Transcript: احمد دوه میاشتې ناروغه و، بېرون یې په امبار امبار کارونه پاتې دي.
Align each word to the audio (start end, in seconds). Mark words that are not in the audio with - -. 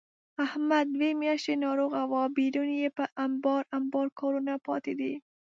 احمد 0.45 0.85
دوه 0.95 1.09
میاشتې 1.21 1.53
ناروغه 1.65 2.01
و، 2.11 2.13
بېرون 2.37 2.69
یې 2.81 2.89
په 2.97 3.03
امبار 3.25 3.61
امبار 3.77 4.07
کارونه 4.19 4.53
پاتې 4.67 4.93
دي. 4.99 5.13